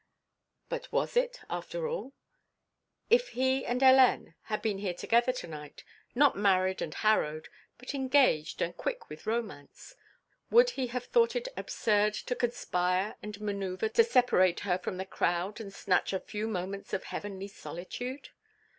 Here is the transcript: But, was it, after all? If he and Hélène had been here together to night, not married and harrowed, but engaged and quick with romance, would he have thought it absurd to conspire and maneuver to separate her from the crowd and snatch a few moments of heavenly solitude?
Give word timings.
But, 0.67 0.91
was 0.91 1.15
it, 1.15 1.41
after 1.47 1.87
all? 1.87 2.13
If 3.11 3.29
he 3.37 3.63
and 3.63 3.81
Hélène 3.81 4.33
had 4.45 4.63
been 4.63 4.79
here 4.79 4.95
together 4.95 5.31
to 5.33 5.45
night, 5.47 5.83
not 6.15 6.35
married 6.35 6.81
and 6.81 6.91
harrowed, 6.91 7.49
but 7.77 7.93
engaged 7.93 8.63
and 8.63 8.75
quick 8.75 9.09
with 9.09 9.27
romance, 9.27 9.93
would 10.49 10.71
he 10.71 10.87
have 10.87 11.05
thought 11.05 11.35
it 11.35 11.49
absurd 11.55 12.15
to 12.15 12.35
conspire 12.35 13.15
and 13.21 13.39
maneuver 13.41 13.89
to 13.89 14.03
separate 14.03 14.61
her 14.61 14.79
from 14.79 14.97
the 14.97 15.05
crowd 15.05 15.59
and 15.61 15.71
snatch 15.71 16.13
a 16.13 16.19
few 16.19 16.47
moments 16.47 16.93
of 16.93 17.03
heavenly 17.03 17.47
solitude? 17.47 18.29